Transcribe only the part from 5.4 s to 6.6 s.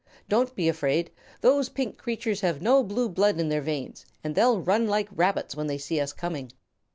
when they see us coming."